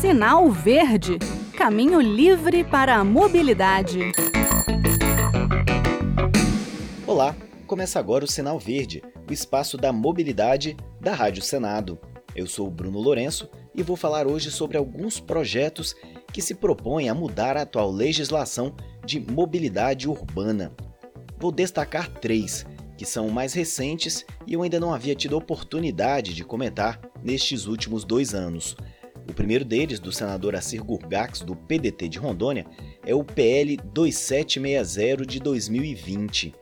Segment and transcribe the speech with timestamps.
[0.00, 1.18] Sinal Verde
[1.58, 4.12] Caminho livre para a mobilidade.
[7.04, 7.34] Olá,
[7.66, 11.98] começa agora o Sinal Verde, o espaço da mobilidade da Rádio Senado.
[12.36, 15.96] Eu sou o Bruno Lourenço e vou falar hoje sobre alguns projetos
[16.32, 18.72] que se propõem a mudar a atual legislação
[19.04, 20.72] de mobilidade urbana.
[21.40, 22.64] Vou destacar três,
[22.98, 28.04] que são mais recentes e eu ainda não havia tido oportunidade de comentar nestes últimos
[28.04, 28.76] dois anos.
[29.30, 32.66] O primeiro deles, do senador Assir Gurgax, do PDT de Rondônia,
[33.06, 36.54] é o PL 2760 de 2020.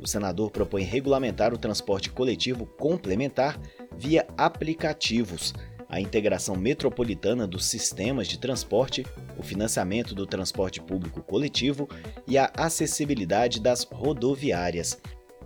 [0.00, 3.58] O senador propõe regulamentar o transporte coletivo complementar
[3.96, 5.52] via aplicativos,
[5.88, 9.04] a integração metropolitana dos sistemas de transporte,
[9.36, 11.88] o financiamento do transporte público coletivo
[12.28, 15.00] e a acessibilidade das rodoviárias.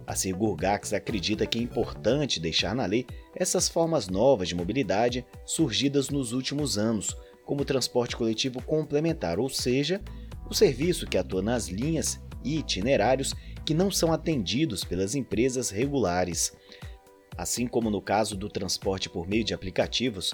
[0.09, 6.09] A Gurgax acredita que é importante deixar na lei essas formas novas de mobilidade surgidas
[6.09, 10.01] nos últimos anos, como transporte coletivo complementar, ou seja,
[10.49, 13.35] o serviço que atua nas linhas e itinerários
[13.67, 16.57] que não são atendidos pelas empresas regulares.
[17.37, 20.33] Assim como no caso do transporte por meio de aplicativos,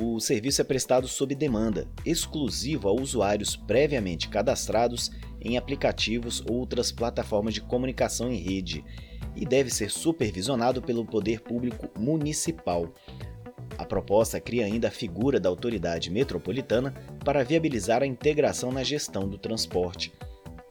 [0.00, 6.90] o serviço é prestado sob demanda, exclusivo a usuários previamente cadastrados em aplicativos ou outras
[6.90, 8.84] plataformas de comunicação em rede
[9.36, 12.92] e deve ser supervisionado pelo poder público municipal.
[13.76, 16.92] A proposta cria ainda a figura da autoridade metropolitana
[17.24, 20.12] para viabilizar a integração na gestão do transporte.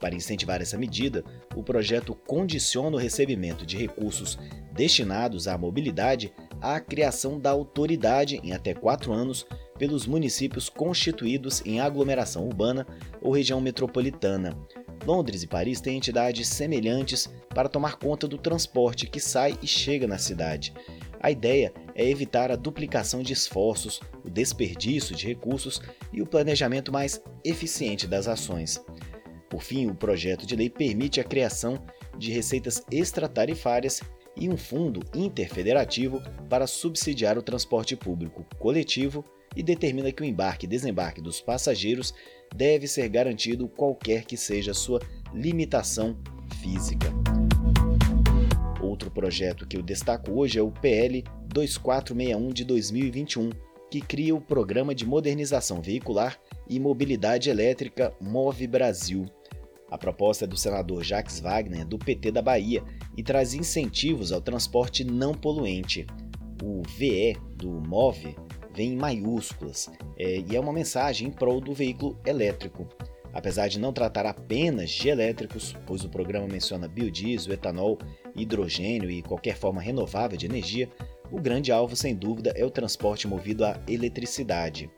[0.00, 4.38] Para incentivar essa medida, o projeto condiciona o recebimento de recursos
[4.72, 6.32] destinados à mobilidade
[6.64, 9.46] à criação da autoridade em até quatro anos
[9.78, 12.86] pelos municípios constituídos em aglomeração urbana
[13.20, 14.56] ou região metropolitana.
[15.04, 20.06] Londres e Paris têm entidades semelhantes para tomar conta do transporte que sai e chega
[20.06, 20.72] na cidade.
[21.20, 26.90] A ideia é evitar a duplicação de esforços, o desperdício de recursos e o planejamento
[26.90, 28.82] mais eficiente das ações.
[29.50, 31.84] Por fim, o projeto de lei permite a criação
[32.18, 34.00] de receitas extratarifárias
[34.36, 39.24] e um fundo interfederativo para subsidiar o transporte público coletivo
[39.56, 42.12] e determina que o embarque e desembarque dos passageiros
[42.54, 45.00] deve ser garantido qualquer que seja sua
[45.32, 46.16] limitação
[46.60, 47.12] física.
[48.80, 53.50] Outro projeto que eu destaco hoje é o PL 2461 de 2021,
[53.90, 59.26] que cria o Programa de Modernização Veicular e Mobilidade Elétrica Move Brasil.
[59.94, 62.82] A proposta é do senador Jacques Wagner, do PT da Bahia,
[63.16, 66.04] e traz incentivos ao transporte não poluente.
[66.60, 68.34] O VE do MOVE
[68.74, 69.88] vem em maiúsculas
[70.18, 72.88] é, e é uma mensagem em prol do veículo elétrico.
[73.32, 77.96] Apesar de não tratar apenas de elétricos, pois o programa menciona biodiesel, etanol,
[78.34, 80.90] hidrogênio e qualquer forma renovável de energia,
[81.30, 84.90] o grande alvo, sem dúvida, é o transporte movido a eletricidade.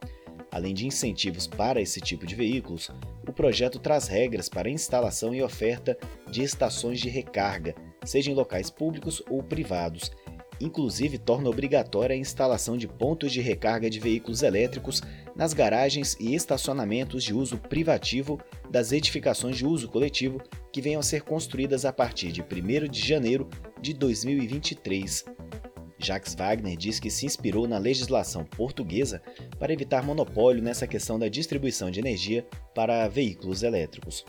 [0.50, 2.90] Além de incentivos para esse tipo de veículos,
[3.36, 5.96] projeto traz regras para instalação e oferta
[6.28, 7.74] de estações de recarga,
[8.04, 10.10] seja em locais públicos ou privados,
[10.58, 15.02] inclusive torna obrigatória a instalação de pontos de recarga de veículos elétricos
[15.36, 20.40] nas garagens e estacionamentos de uso privativo das edificações de uso coletivo
[20.72, 23.48] que venham a ser construídas a partir de 1 de janeiro
[23.80, 25.26] de 2023.
[26.06, 29.20] Jacques Wagner diz que se inspirou na legislação portuguesa
[29.58, 34.24] para evitar monopólio nessa questão da distribuição de energia para veículos elétricos.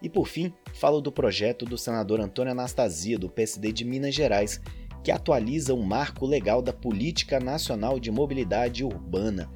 [0.00, 4.60] E por fim, falo do projeto do senador Antônio Anastasia, do PSD de Minas Gerais,
[5.04, 9.50] que atualiza o marco legal da Política Nacional de Mobilidade Urbana,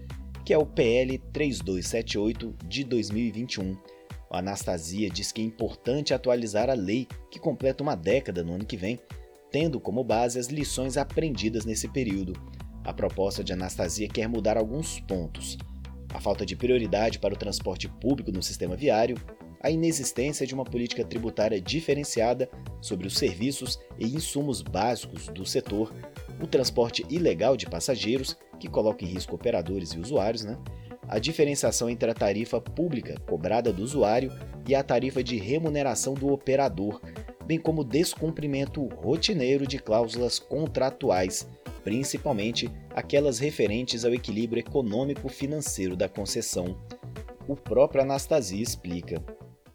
[0.45, 3.75] que é o PL 3278 de 2021.
[4.31, 8.67] O Anastasia diz que é importante atualizar a lei, que completa uma década no ano
[8.67, 9.01] que vem,
[9.55, 12.33] tendo como base as lições aprendidas nesse período.
[12.83, 15.57] A proposta de Anastasia quer mudar alguns pontos.
[16.13, 19.17] A falta de prioridade para o transporte público no sistema viário,
[19.61, 22.51] a inexistência de uma política tributária diferenciada
[22.81, 25.95] sobre os serviços e insumos básicos do setor,
[26.43, 30.59] o transporte ilegal de passageiros, que coloca em risco operadores e usuários, né?
[31.09, 34.33] a diferenciação entre a tarifa pública cobrada do usuário
[34.67, 37.01] e a tarifa de remuneração do operador,
[37.47, 41.49] bem como descumprimento rotineiro de cláusulas contratuais,
[41.83, 46.77] principalmente aquelas referentes ao equilíbrio econômico-financeiro da concessão.
[47.47, 49.23] O próprio Anastasia explica.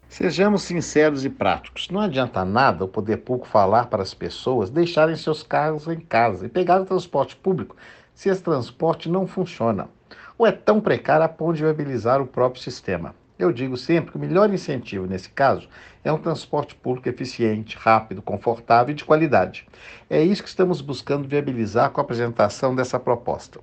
[0.08, 1.88] Sejamos sinceros e práticos.
[1.88, 6.46] Não adianta nada o poder público falar para as pessoas deixarem seus carros em casa
[6.46, 7.76] e pegar o transporte público
[8.12, 9.88] se esse transporte não funciona.
[10.36, 13.14] Ou é tão precário a ponto de viabilizar o próprio sistema.
[13.38, 15.68] Eu digo sempre que o melhor incentivo nesse caso
[16.04, 19.66] é um transporte público eficiente, rápido, confortável e de qualidade.
[20.08, 23.60] É isso que estamos buscando viabilizar com a apresentação dessa proposta.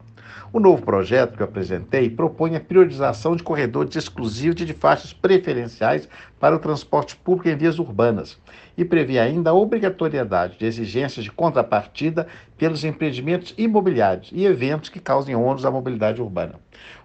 [0.53, 5.11] O novo projeto que eu apresentei propõe a priorização de corredores exclusivos e de faixas
[5.11, 6.07] preferenciais
[6.39, 8.37] para o transporte público em vias urbanas
[8.77, 14.99] e prevê ainda a obrigatoriedade de exigências de contrapartida pelos empreendimentos imobiliários e eventos que
[14.99, 16.55] causem ônus à mobilidade urbana.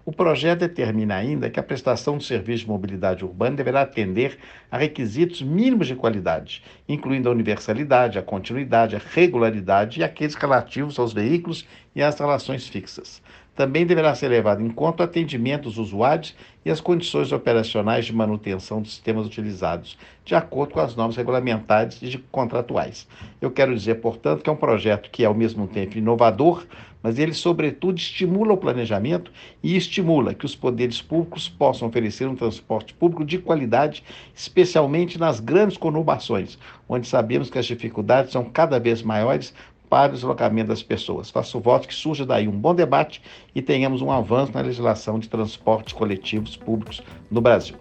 [0.05, 4.37] O projeto determina ainda que a prestação de serviço de mobilidade urbana deverá atender
[4.71, 4.77] a
[5.23, 11.13] requisitos mínimos de qualidade, incluindo a universalidade, a continuidade, a regularidade e aqueles relativos aos
[11.13, 11.65] veículos
[11.95, 13.21] e às relações fixas.
[13.55, 16.35] Também deverá ser levado em conta o atendimento dos usuários
[16.65, 19.95] e as condições operacionais de manutenção dos sistemas utilizados,
[20.25, 23.07] de acordo com as normas regulamentares e contratuais.
[23.39, 26.65] Eu quero dizer, portanto, que é um projeto que é ao mesmo tempo inovador,
[27.03, 29.29] mas ele, sobretudo, estimula o planejamento
[29.61, 34.03] e estimula que os poderes públicos possam oferecer um transporte público de qualidade,
[34.33, 36.57] especialmente nas grandes conurbações,
[36.87, 39.53] onde sabemos que as dificuldades são cada vez maiores
[39.93, 41.29] para o deslocamento das pessoas.
[41.29, 43.21] Faço voto que surja daí um bom debate
[43.53, 46.99] e tenhamos um avanço na legislação de transportes coletivos públicos
[47.29, 47.75] no Brasil.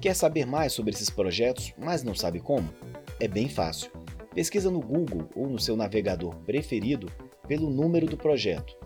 [0.00, 2.68] Quer saber mais sobre esses projetos, mas não sabe como?
[3.20, 3.92] É bem fácil.
[4.34, 7.06] Pesquisa no Google ou no seu navegador preferido
[7.46, 8.76] pelo número do projeto.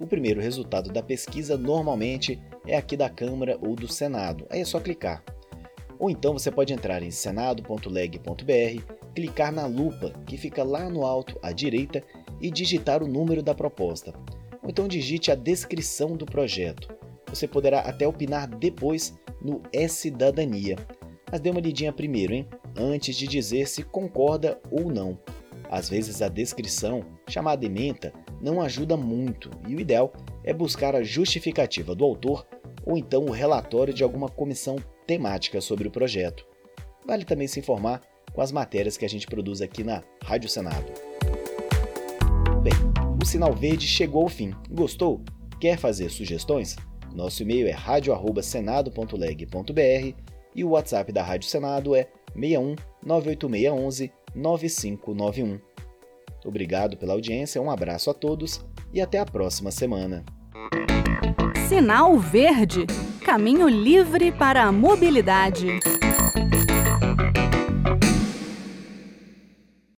[0.00, 4.46] O primeiro resultado da pesquisa normalmente é aqui da Câmara ou do Senado.
[4.48, 5.22] Aí é só clicar.
[5.98, 11.38] Ou então você pode entrar em senado.leg.br clicar na lupa que fica lá no alto
[11.42, 12.02] à direita
[12.40, 14.12] e digitar o número da proposta.
[14.62, 16.94] Ou então digite a descrição do projeto.
[17.28, 20.76] Você poderá até opinar depois no E-Cidadania.
[21.30, 22.48] Mas dê uma lidinha primeiro, hein?
[22.76, 25.18] Antes de dizer se concorda ou não.
[25.70, 30.12] Às vezes a descrição, chamada ementa, não ajuda muito e o ideal
[30.44, 32.46] é buscar a justificativa do autor
[32.84, 34.76] ou então o relatório de alguma comissão
[35.06, 36.46] temática sobre o projeto.
[37.06, 38.00] Vale também se informar
[38.34, 40.92] com as matérias que a gente produz aqui na Rádio Senado.
[42.62, 42.74] Bem,
[43.22, 44.52] o Sinal Verde chegou ao fim.
[44.68, 45.22] Gostou?
[45.60, 46.74] Quer fazer sugestões?
[47.14, 50.14] Nosso e-mail é radio@senado.leg.br
[50.54, 52.74] e o WhatsApp da Rádio Senado é 61
[53.06, 55.60] 98611 9591.
[56.44, 58.60] Obrigado pela audiência, um abraço a todos
[58.92, 60.24] e até a próxima semana.
[61.68, 62.84] Sinal Verde
[63.24, 65.80] Caminho livre para a mobilidade.